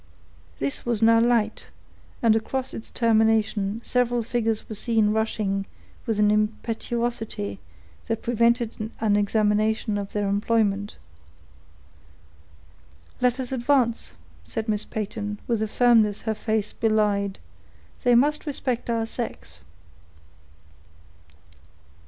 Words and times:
This 0.57 0.83
was 0.83 1.03
now 1.03 1.19
light, 1.21 1.67
and 2.23 2.35
across 2.35 2.73
its 2.73 2.89
termination 2.89 3.81
several 3.83 4.23
figures 4.23 4.67
were 4.67 4.73
seen 4.73 5.11
rushing 5.11 5.67
with 6.07 6.17
an 6.17 6.31
impetuosity 6.31 7.59
that 8.07 8.23
prevented 8.23 8.89
an 8.99 9.15
examination 9.15 9.99
of 9.99 10.11
their 10.11 10.27
employment. 10.27 10.97
"Let 13.21 13.39
us 13.39 13.51
advance," 13.51 14.13
said 14.43 14.67
Miss 14.67 14.85
Peyton, 14.85 15.37
with 15.45 15.61
a 15.61 15.67
firmness 15.67 16.21
her 16.23 16.33
face 16.33 16.73
belied; 16.73 17.37
"they 18.03 18.15
must 18.15 18.47
respect 18.47 18.89
our 18.89 19.05
sex." 19.05 19.59